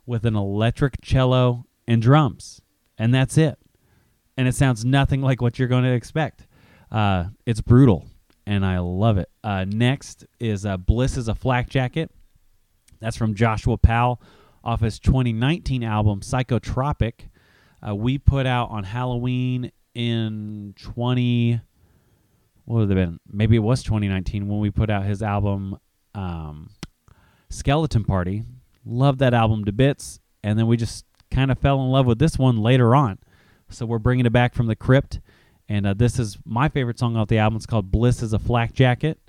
with 0.05 0.25
an 0.25 0.35
electric 0.35 1.01
cello 1.01 1.65
and 1.87 2.01
drums, 2.01 2.61
and 2.97 3.13
that's 3.13 3.37
it. 3.37 3.57
And 4.37 4.47
it 4.47 4.55
sounds 4.55 4.83
nothing 4.83 5.21
like 5.21 5.41
what 5.41 5.59
you're 5.59 5.67
going 5.67 5.83
to 5.83 5.93
expect. 5.93 6.47
Uh, 6.91 7.25
it's 7.45 7.61
brutal 7.61 8.07
and 8.45 8.65
I 8.65 8.79
love 8.79 9.17
it. 9.17 9.29
Uh, 9.43 9.65
next 9.67 10.25
is 10.39 10.65
uh, 10.65 10.77
Bliss 10.77 11.17
is 11.17 11.27
a 11.27 11.35
Flak 11.35 11.69
Jacket. 11.69 12.11
That's 12.99 13.17
from 13.17 13.35
Joshua 13.35 13.77
Powell 13.77 14.21
off 14.63 14.81
his 14.81 14.99
2019 14.99 15.83
album 15.83 16.21
Psychotropic. 16.21 17.29
Uh, 17.85 17.95
we 17.95 18.17
put 18.17 18.45
out 18.45 18.69
on 18.69 18.83
Halloween 18.83 19.71
in 19.93 20.73
20. 20.81 21.59
What 22.65 22.75
would 22.75 22.91
it 22.91 22.97
have 22.97 23.07
been? 23.07 23.19
Maybe 23.29 23.57
it 23.57 23.59
was 23.59 23.83
2019 23.83 24.47
when 24.47 24.59
we 24.59 24.71
put 24.71 24.89
out 24.89 25.05
his 25.05 25.21
album 25.21 25.77
um, 26.15 26.69
Skeleton 27.49 28.05
Party. 28.05 28.43
Loved 28.85 29.19
that 29.19 29.33
album 29.33 29.65
to 29.65 29.71
bits. 29.71 30.19
And 30.43 30.57
then 30.59 30.67
we 30.67 30.77
just 30.77 31.05
kind 31.31 31.51
of 31.51 31.59
fell 31.59 31.81
in 31.81 31.89
love 31.89 32.05
with 32.05 32.19
this 32.19 32.37
one 32.37 32.57
later 32.57 32.95
on. 32.95 33.19
So 33.69 33.85
we're 33.85 33.99
bringing 33.99 34.25
it 34.25 34.33
back 34.33 34.53
from 34.53 34.67
the 34.67 34.75
crypt 34.75 35.19
and 35.69 35.87
uh, 35.87 35.93
this 35.93 36.19
is 36.19 36.37
my 36.45 36.69
favorite 36.69 36.99
song 36.99 37.15
off 37.15 37.29
the 37.29 37.37
album. 37.37 37.57
It's 37.57 37.65
called 37.65 37.91
Bliss 37.91 38.21
is 38.21 38.33
a 38.33 38.39
Flak 38.39 38.73
Jacket. 38.73 39.19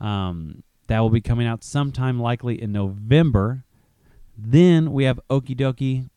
Um, 0.00 0.62
that 0.88 1.00
will 1.00 1.10
be 1.10 1.20
coming 1.20 1.46
out 1.46 1.64
sometime 1.64 2.18
likely 2.18 2.60
in 2.60 2.72
November. 2.72 3.64
Then 4.36 4.92
we 4.92 5.04
have 5.04 5.20
Okie 5.30 5.56
Dokie 5.56 6.10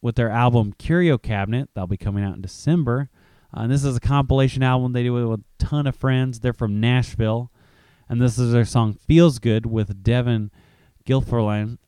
with 0.00 0.16
their 0.16 0.30
album 0.30 0.72
Curio 0.78 1.18
Cabinet. 1.18 1.68
That'll 1.74 1.88
be 1.88 1.96
coming 1.96 2.24
out 2.24 2.36
in 2.36 2.40
December. 2.40 3.10
Uh, 3.54 3.62
and 3.62 3.72
this 3.72 3.84
is 3.84 3.96
a 3.96 4.00
compilation 4.00 4.62
album 4.62 4.92
they 4.92 5.02
do 5.02 5.12
with 5.12 5.40
a 5.40 5.44
ton 5.58 5.86
of 5.86 5.96
friends. 5.96 6.40
They're 6.40 6.52
from 6.52 6.80
Nashville. 6.80 7.50
And 8.08 8.22
this 8.22 8.38
is 8.38 8.52
their 8.52 8.64
song 8.64 8.94
Feels 8.94 9.38
Good 9.38 9.66
with 9.66 10.02
Devin 10.02 10.50
Gilfillan. 11.04 11.78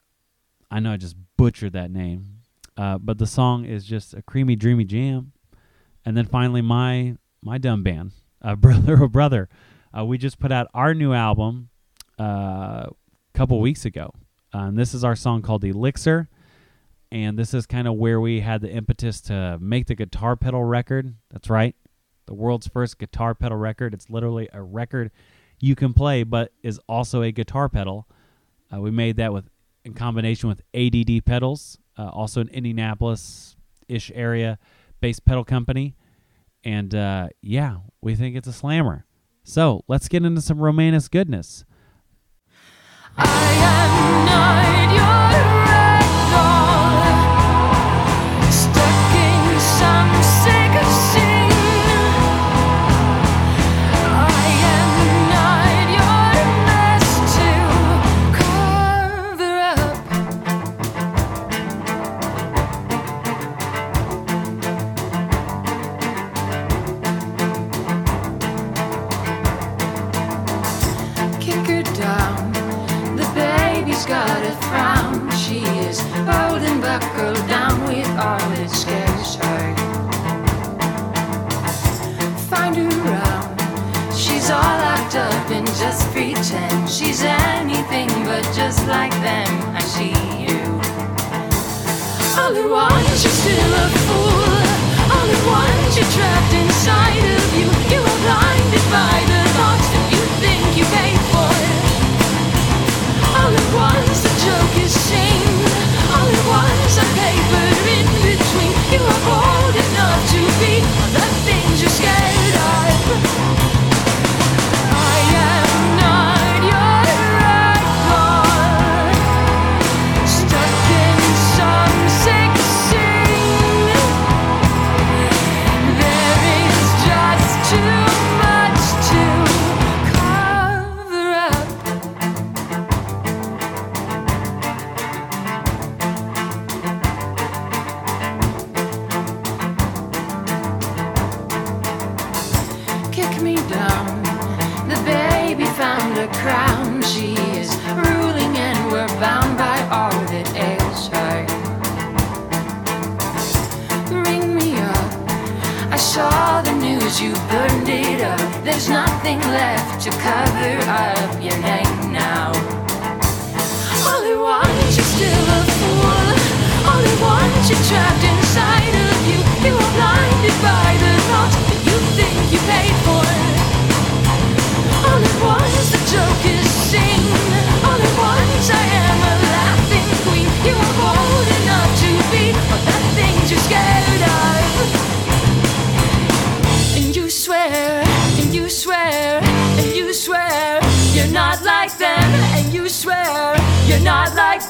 I 0.71 0.81
know 0.81 0.93
I 0.93 0.97
just 0.97 1.17
butchered 1.37 1.73
that 1.73 1.91
name. 1.91 2.41
Uh, 2.77 2.99
but 2.99 3.19
the 3.19 3.27
song 3.27 3.65
is 3.65 3.85
just 3.85 4.15
a 4.15 4.23
creamy, 4.23 4.57
dreamy 4.57 4.85
jam. 4.85 5.33
And 6.05 6.17
then 6.17 6.27
finally, 6.27 6.63
my 6.63 7.17
my 7.43 7.59
dumb 7.59 7.83
band, 7.83 8.13
uh, 8.43 8.57
brother 8.57 9.03
or 9.03 9.09
brother, 9.09 9.49
uh, 9.97 10.05
we 10.05 10.19
just 10.19 10.39
put 10.39 10.53
out 10.53 10.69
our 10.73 10.95
new 10.95 11.13
album 11.13 11.69
uh, 12.19 12.87
a 12.89 12.91
couple 13.35 13.61
weeks 13.61 13.85
ago, 13.85 14.15
uh, 14.55 14.61
and 14.61 14.79
this 14.79 14.95
is 14.95 15.05
our 15.05 15.17
song 15.17 15.43
called 15.43 15.65
Elixir. 15.65 16.29
And 17.13 17.37
this 17.37 17.55
is 17.55 17.67
kind 17.67 17.89
of 17.89 17.97
where 17.97 18.21
we 18.21 18.39
had 18.39 18.61
the 18.61 18.71
impetus 18.71 19.21
to 19.23 19.59
make 19.61 19.89
the 19.89 19.97
guitar 19.97 20.37
pedal 20.37 20.63
record. 20.63 21.17
That's 21.31 21.51
right, 21.51 21.75
the 22.27 22.35
world's 22.35 22.69
first 22.69 22.99
guitar 22.99 23.35
pedal 23.35 23.59
record. 23.59 23.93
It's 23.93 24.09
literally 24.09 24.49
a 24.53 24.63
record 24.63 25.11
you 25.59 25.75
can 25.75 25.93
play, 25.93 26.23
but 26.23 26.53
is 26.63 26.81
also 26.89 27.23
a 27.23 27.33
guitar 27.33 27.69
pedal. 27.69 28.07
Uh, 28.73 28.81
we 28.81 28.93
made 28.93 29.17
that 29.17 29.33
with 29.33 29.51
in 29.85 29.95
combination 29.95 30.49
with 30.49 30.63
ADD 30.75 31.25
pedals, 31.25 31.79
uh, 31.99 32.09
also 32.09 32.41
an 32.41 32.49
Indianapolis 32.49 33.57
ish 33.89 34.11
area 34.15 34.59
based 35.01 35.25
pedal 35.25 35.45
company. 35.45 35.97
And 36.63 36.95
uh, 36.95 37.29
yeah, 37.41 37.79
we 38.01 38.15
think 38.15 38.37
it's 38.37 38.49
a 38.49 38.53
slammer. 38.53 39.07
So 39.45 39.85
let's 39.89 40.09
get 40.09 40.25
into 40.25 40.41
some 40.41 40.59
Romanus 40.59 41.09
goodness. 41.09 41.65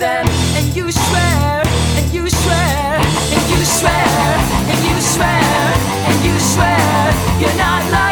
them, 0.01 0.27
and 0.57 0.75
you 0.75 0.91
swear, 0.91 1.63
and 1.97 2.13
you 2.13 2.29
swear, 2.31 2.97
and 3.37 3.51
you 3.51 3.65
swear, 3.65 3.93
and 4.73 4.81
you 4.89 4.99
swear, 4.99 5.43
and 6.09 6.25
you 6.25 6.39
swear, 6.41 7.13
you're 7.39 7.59
not 7.59 7.93
lying. 7.93 8.10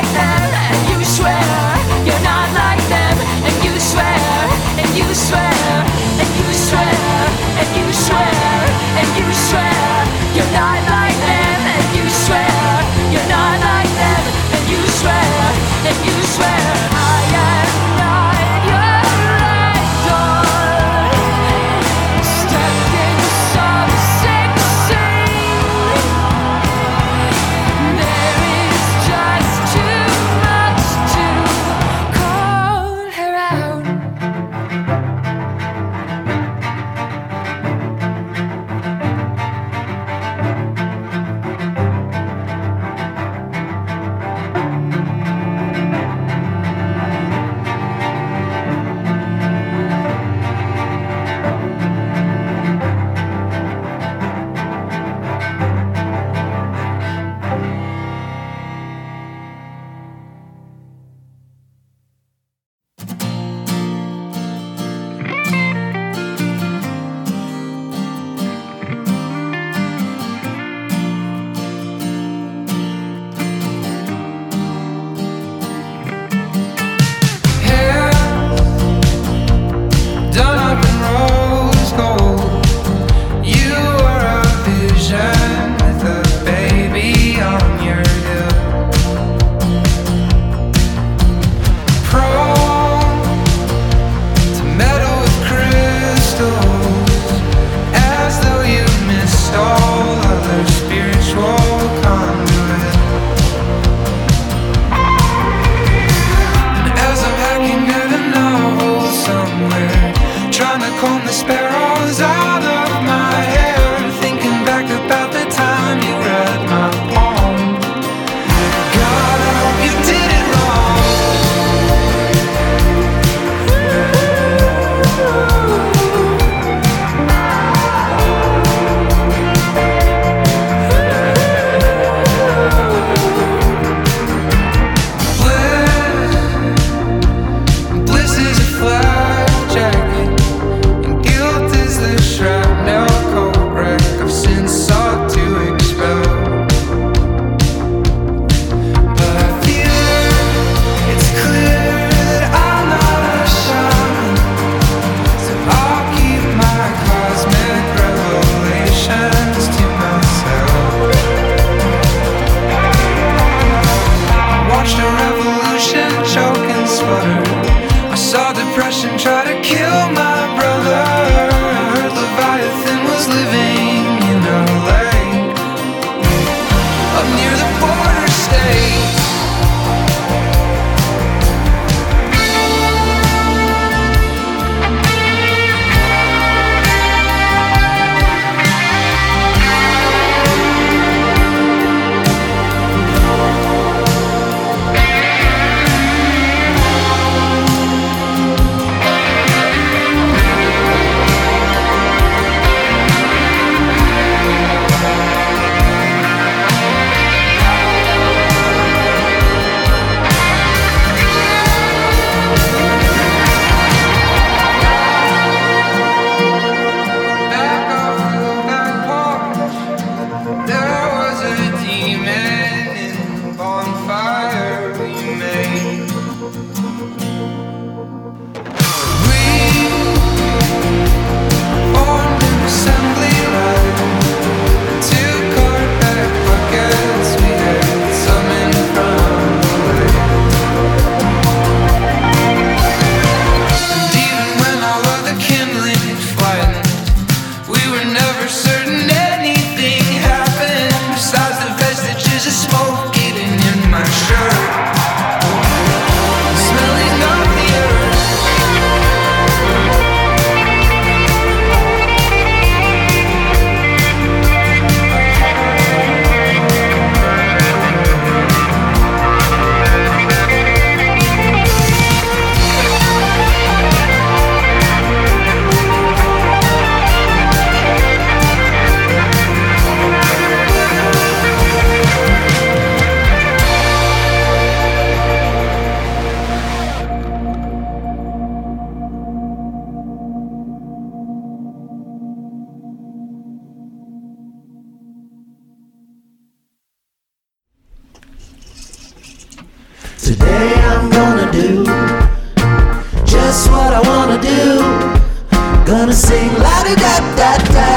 Gonna 305.89 306.13
sing 306.13 306.53
la 306.59 306.83
da 306.85 306.95
da 306.95 307.19
da 307.35 307.57
da, 307.73 307.89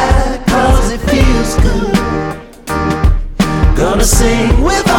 cause 0.45 0.93
it 0.93 1.01
feels 1.09 1.55
good. 1.57 1.93
Gonna 3.75 4.05
sing 4.05 4.63
with 4.63 4.90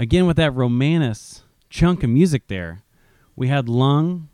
Again, 0.00 0.24
with 0.24 0.38
that 0.38 0.54
Romanus 0.54 1.42
chunk 1.68 2.02
of 2.02 2.08
music 2.08 2.48
there, 2.48 2.84
we 3.36 3.48
had 3.48 3.68
Lung 3.68 4.30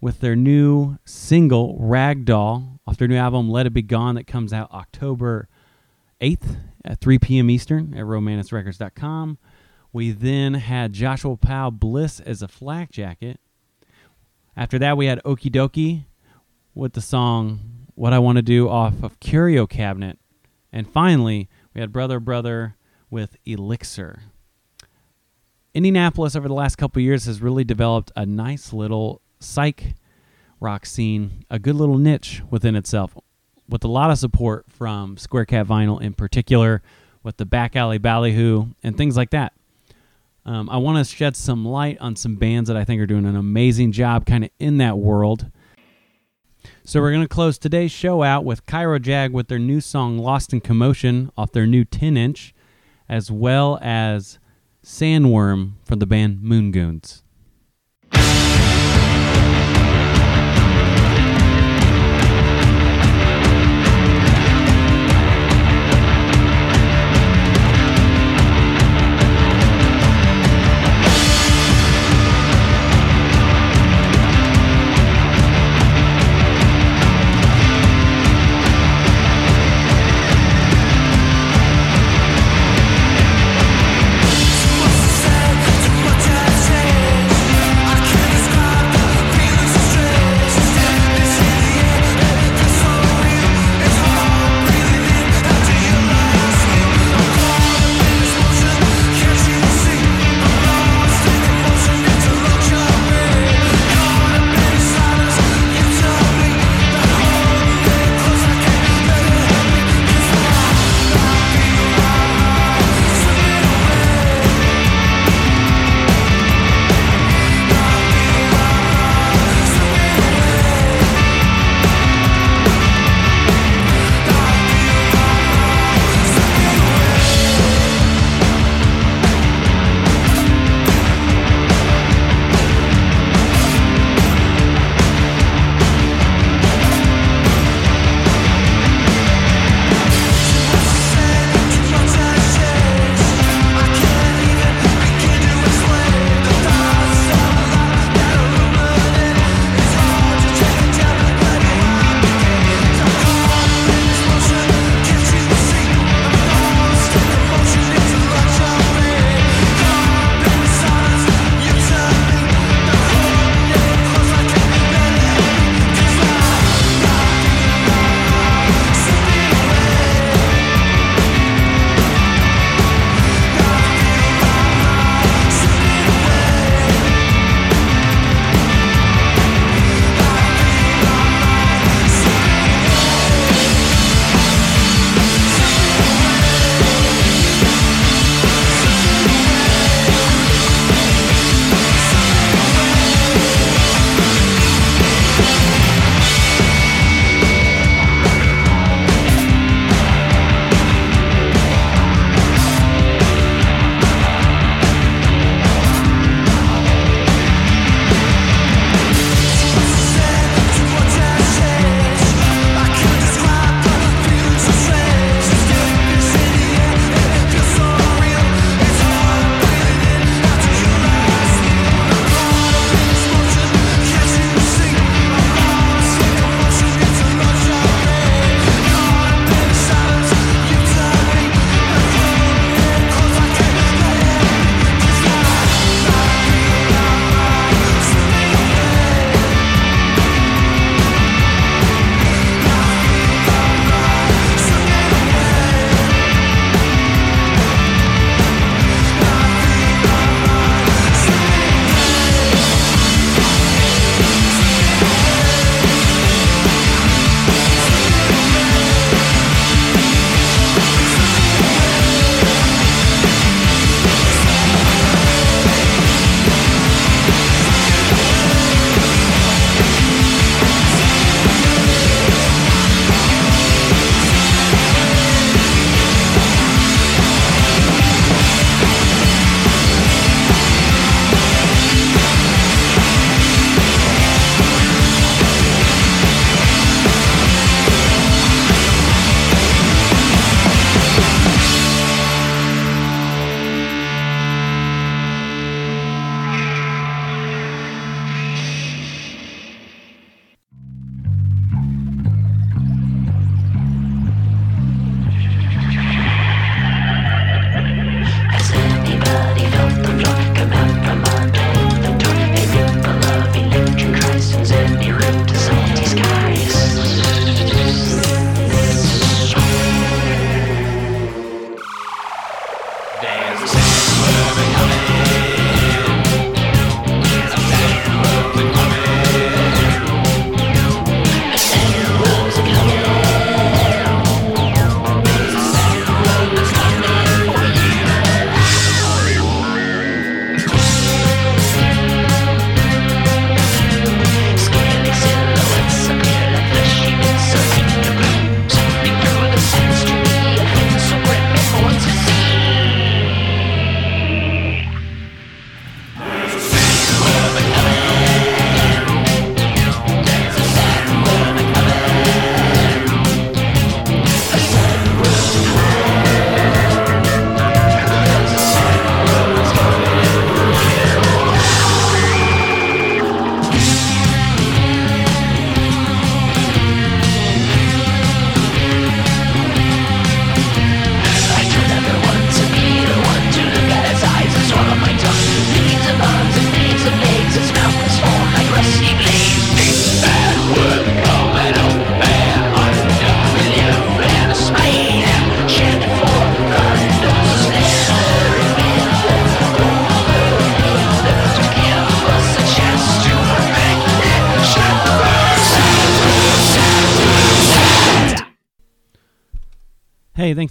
with 0.00 0.20
their 0.20 0.34
new 0.34 0.96
single 1.04 1.78
Ragdoll 1.78 2.78
off 2.86 2.96
their 2.96 3.06
new 3.06 3.18
album 3.18 3.50
Let 3.50 3.66
It 3.66 3.74
Be 3.74 3.82
Gone 3.82 4.14
that 4.14 4.26
comes 4.26 4.50
out 4.50 4.72
October 4.72 5.46
8th 6.22 6.56
at 6.86 7.02
3 7.02 7.18
p.m. 7.18 7.50
Eastern 7.50 7.92
at 7.92 8.04
romanusrecords.com. 8.04 9.36
We 9.92 10.10
then 10.10 10.54
had 10.54 10.94
Joshua 10.94 11.36
Powell 11.36 11.70
Bliss 11.70 12.20
as 12.20 12.40
a 12.40 12.48
flak 12.48 12.90
jacket. 12.90 13.40
After 14.56 14.78
that, 14.78 14.96
we 14.96 15.04
had 15.04 15.22
Okie 15.24 15.52
Dokie 15.52 16.04
with 16.74 16.94
the 16.94 17.02
song 17.02 17.84
What 17.94 18.14
I 18.14 18.18
Want 18.18 18.36
to 18.36 18.42
Do 18.42 18.70
off 18.70 19.02
of 19.02 19.20
Curio 19.20 19.66
Cabinet. 19.66 20.18
And 20.72 20.88
finally, 20.90 21.50
we 21.74 21.82
had 21.82 21.92
Brother 21.92 22.20
Brother 22.20 22.76
with 23.10 23.36
Elixir. 23.44 24.22
Indianapolis 25.72 26.34
over 26.34 26.48
the 26.48 26.54
last 26.54 26.76
couple 26.76 27.00
years 27.00 27.26
has 27.26 27.40
really 27.40 27.64
developed 27.64 28.10
a 28.16 28.26
nice 28.26 28.72
little 28.72 29.20
psych 29.38 29.94
rock 30.58 30.84
scene, 30.84 31.44
a 31.48 31.58
good 31.58 31.76
little 31.76 31.98
niche 31.98 32.42
within 32.50 32.74
itself, 32.74 33.16
with 33.68 33.84
a 33.84 33.88
lot 33.88 34.10
of 34.10 34.18
support 34.18 34.66
from 34.68 35.16
Square 35.16 35.46
Cat 35.46 35.66
Vinyl 35.66 36.00
in 36.00 36.12
particular, 36.12 36.82
with 37.22 37.36
the 37.36 37.46
Back 37.46 37.76
Alley 37.76 37.98
Ballyhoo 37.98 38.66
and 38.82 38.96
things 38.96 39.16
like 39.16 39.30
that. 39.30 39.52
Um, 40.44 40.68
I 40.70 40.78
want 40.78 40.98
to 40.98 41.14
shed 41.14 41.36
some 41.36 41.64
light 41.64 41.98
on 42.00 42.16
some 42.16 42.36
bands 42.36 42.68
that 42.68 42.76
I 42.76 42.84
think 42.84 43.00
are 43.00 43.06
doing 43.06 43.26
an 43.26 43.36
amazing 43.36 43.92
job 43.92 44.26
kind 44.26 44.44
of 44.44 44.50
in 44.58 44.78
that 44.78 44.98
world. 44.98 45.50
So 46.84 47.00
we're 47.00 47.12
going 47.12 47.22
to 47.22 47.28
close 47.28 47.58
today's 47.58 47.92
show 47.92 48.22
out 48.22 48.44
with 48.44 48.66
Cairo 48.66 48.98
Jag 48.98 49.32
with 49.32 49.48
their 49.48 49.58
new 49.58 49.80
song 49.80 50.18
Lost 50.18 50.52
in 50.52 50.60
Commotion 50.60 51.30
off 51.36 51.52
their 51.52 51.66
new 51.66 51.84
10 51.84 52.16
inch, 52.16 52.54
as 53.08 53.30
well 53.30 53.78
as 53.80 54.39
Sandworm 54.84 55.72
from 55.84 55.98
the 55.98 56.06
band 56.06 56.38
Moongoons. 56.42 57.22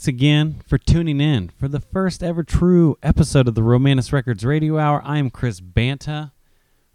Again 0.10 0.60
for 0.66 0.80
tuning 0.80 1.22
in 1.22 1.50
for 1.50 1.68
the 1.68 1.80
first 1.80 2.24
ever 2.24 2.44
true 2.44 2.98
episode 3.04 3.48
of 3.48 3.54
the 3.54 3.62
Romanus 3.62 4.12
Records 4.12 4.44
Radio 4.44 4.80
Hour. 4.80 5.04
I 5.06 5.20
am 5.20 5.30
Chris 5.30 5.60
Banta. 5.60 6.32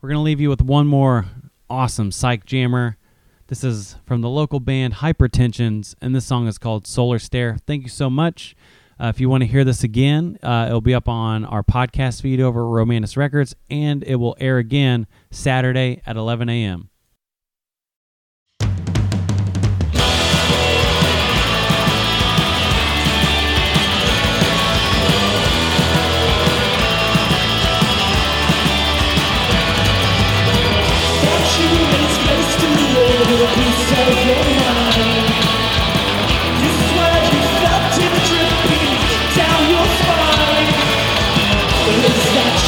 We're 0.01 0.09
going 0.09 0.19
to 0.19 0.23
leave 0.23 0.41
you 0.41 0.49
with 0.49 0.61
one 0.61 0.89
more 0.89 1.27
awesome 1.71 2.11
psych 2.11 2.45
jammer. 2.45 2.97
This 3.47 3.63
is 3.63 3.95
from 4.05 4.21
the 4.21 4.29
local 4.29 4.59
band 4.59 4.95
Hypertensions, 4.95 5.95
and 6.03 6.13
this 6.13 6.27
song 6.27 6.49
is 6.49 6.59
called 6.59 6.89
Solar 6.89 7.21
Stare. 7.21 7.57
Thank 7.69 7.85
you 7.85 7.89
so 7.89 8.11
much. 8.11 8.57
Uh, 9.01 9.07
if 9.07 9.21
you 9.21 9.29
want 9.29 9.43
to 9.43 9.47
hear 9.47 9.63
this 9.63 9.85
again, 9.85 10.37
uh, 10.43 10.67
it'll 10.67 10.81
be 10.81 10.93
up 10.93 11.09
on 11.09 11.45
our 11.45 11.63
podcast 11.63 12.21
feed 12.21 12.41
over 12.41 12.63
at 12.63 12.69
Romanus 12.69 13.17
Records, 13.17 13.55
and 13.71 14.03
it 14.03 14.17
will 14.17 14.37
air 14.41 14.59
again 14.59 15.07
Saturday 15.31 16.03
at 16.05 16.17
11 16.17 16.49
a.m. 16.49 16.91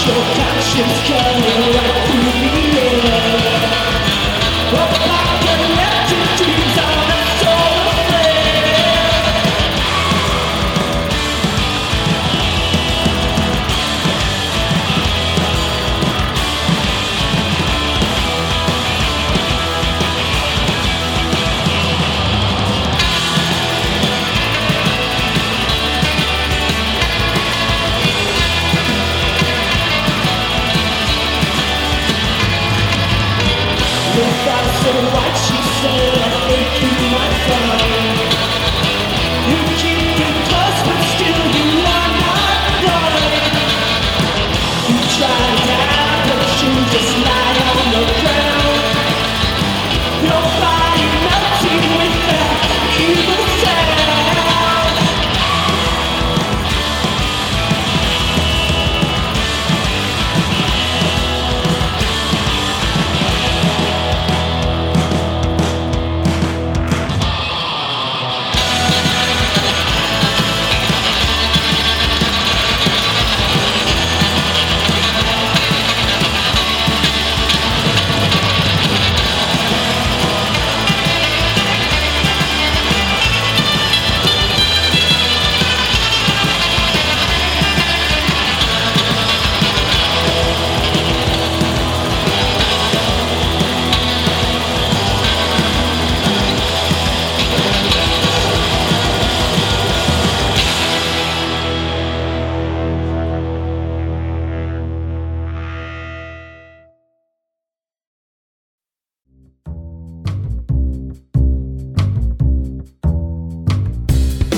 Your 0.06 0.14
conscience 0.14 1.08
coming 1.08 1.74
right 1.74 1.95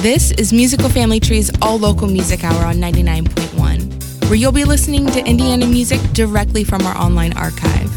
This 0.08 0.30
is 0.30 0.54
Musical 0.54 0.88
Family 0.88 1.20
Tree's 1.20 1.50
all 1.60 1.78
local 1.78 2.08
music 2.08 2.42
hour 2.42 2.64
on 2.64 2.76
99.1, 2.76 4.24
where 4.24 4.36
you'll 4.36 4.52
be 4.52 4.64
listening 4.64 5.04
to 5.04 5.22
Indiana 5.22 5.66
music 5.66 6.00
directly 6.14 6.64
from 6.64 6.80
our 6.86 6.96
online 6.96 7.36
archive. 7.36 7.90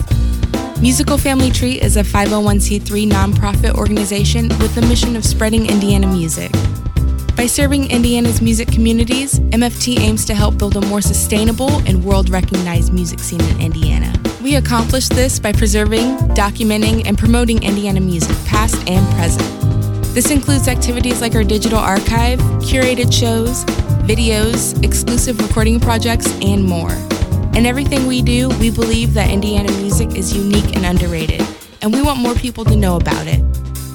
Musical 0.81 1.17
Family 1.17 1.49
Tree 1.51 1.79
is 1.79 1.95
a 1.95 2.03
501c3 2.03 3.09
nonprofit 3.09 3.75
organization 3.75 4.49
with 4.59 4.75
the 4.75 4.81
mission 4.81 5.15
of 5.15 5.23
spreading 5.23 5.67
Indiana 5.67 6.05
music. 6.05 6.51
By 7.37 7.45
serving 7.45 7.89
Indiana's 7.89 8.41
music 8.41 8.67
communities, 8.67 9.39
MFT 9.39 10.01
aims 10.01 10.25
to 10.25 10.33
help 10.33 10.57
build 10.57 10.75
a 10.75 10.81
more 10.81 10.99
sustainable 10.99 11.71
and 11.87 12.03
world 12.03 12.29
recognized 12.29 12.93
music 12.93 13.19
scene 13.19 13.39
in 13.39 13.61
Indiana. 13.61 14.13
We 14.43 14.57
accomplish 14.57 15.07
this 15.07 15.39
by 15.39 15.53
preserving, 15.53 16.17
documenting, 16.35 17.07
and 17.07 17.17
promoting 17.17 17.63
Indiana 17.63 18.01
music, 18.01 18.35
past 18.47 18.75
and 18.85 19.07
present. 19.15 19.70
This 20.13 20.29
includes 20.29 20.67
activities 20.67 21.21
like 21.21 21.35
our 21.35 21.43
digital 21.43 21.79
archive, 21.79 22.37
curated 22.59 23.13
shows, 23.13 23.63
videos, 24.03 24.83
exclusive 24.83 25.39
recording 25.39 25.79
projects, 25.79 26.27
and 26.41 26.65
more. 26.65 26.91
In 27.55 27.65
everything 27.65 28.05
we 28.07 28.21
do, 28.21 28.49
we 28.59 28.71
believe 28.71 29.13
that 29.13 29.29
Indiana 29.29 29.71
music 29.71 30.17
is 30.17 30.35
unique 30.35 30.75
and 30.75 30.85
underrated, 30.85 31.41
and 31.81 31.93
we 31.93 32.01
want 32.01 32.19
more 32.19 32.35
people 32.35 32.65
to 32.65 32.75
know 32.75 32.97
about 32.97 33.25
it. 33.25 33.39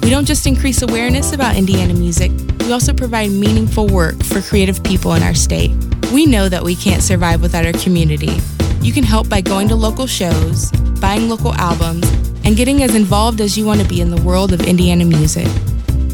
We 0.01 0.09
don't 0.09 0.25
just 0.25 0.47
increase 0.47 0.81
awareness 0.81 1.33
about 1.33 1.55
Indiana 1.55 1.93
music, 1.93 2.31
we 2.61 2.73
also 2.73 2.95
provide 2.95 3.29
meaningful 3.29 3.85
work 3.85 4.15
for 4.23 4.41
creative 4.41 4.83
people 4.83 5.13
in 5.13 5.21
our 5.21 5.35
state. 5.35 5.69
We 6.11 6.25
know 6.25 6.49
that 6.49 6.63
we 6.63 6.75
can't 6.75 7.03
survive 7.03 7.43
without 7.43 7.63
our 7.63 7.73
community. 7.73 8.39
You 8.81 8.91
can 8.91 9.03
help 9.03 9.29
by 9.29 9.41
going 9.41 9.67
to 9.67 9.75
local 9.75 10.07
shows, 10.07 10.71
buying 10.99 11.29
local 11.29 11.53
albums, 11.53 12.09
and 12.43 12.57
getting 12.57 12.81
as 12.81 12.95
involved 12.95 13.39
as 13.39 13.55
you 13.55 13.67
want 13.67 13.81
to 13.81 13.87
be 13.87 14.01
in 14.01 14.09
the 14.09 14.21
world 14.23 14.51
of 14.51 14.61
Indiana 14.61 15.05
music 15.05 15.47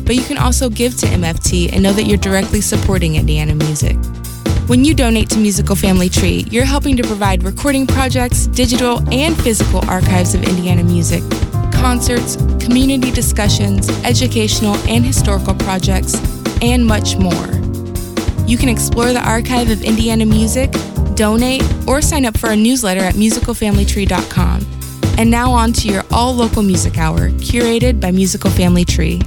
but 0.05 0.15
you 0.15 0.23
can 0.23 0.37
also 0.37 0.69
give 0.69 0.97
to 0.97 1.05
MFT 1.07 1.71
and 1.71 1.83
know 1.83 1.93
that 1.93 2.03
you're 2.03 2.17
directly 2.17 2.61
supporting 2.61 3.15
Indiana 3.15 3.55
music. 3.55 3.97
When 4.67 4.85
you 4.85 4.93
donate 4.93 5.29
to 5.31 5.37
Musical 5.37 5.75
Family 5.75 6.07
Tree, 6.07 6.45
you're 6.49 6.63
helping 6.63 6.95
to 6.95 7.03
provide 7.03 7.43
recording 7.43 7.85
projects, 7.85 8.47
digital 8.47 9.01
and 9.11 9.35
physical 9.41 9.83
archives 9.89 10.35
of 10.35 10.43
Indiana 10.43 10.83
music, 10.83 11.21
concerts, 11.73 12.37
community 12.63 13.11
discussions, 13.11 13.89
educational 14.05 14.75
and 14.87 15.03
historical 15.05 15.53
projects, 15.53 16.15
and 16.61 16.85
much 16.85 17.17
more. 17.17 17.47
You 18.47 18.57
can 18.57 18.69
explore 18.69 19.11
the 19.11 19.21
archive 19.21 19.69
of 19.69 19.83
Indiana 19.83 20.25
music, 20.25 20.71
donate, 21.15 21.63
or 21.85 22.01
sign 22.01 22.25
up 22.25 22.37
for 22.37 22.49
a 22.49 22.55
newsletter 22.55 23.01
at 23.01 23.15
musicalfamilytree.com. 23.15 24.65
And 25.17 25.29
now 25.29 25.51
on 25.51 25.73
to 25.73 25.89
your 25.89 26.03
all 26.11 26.33
local 26.33 26.63
music 26.63 26.97
hour, 26.97 27.29
curated 27.31 27.99
by 27.99 28.11
Musical 28.11 28.49
Family 28.49 28.85
Tree. 28.85 29.21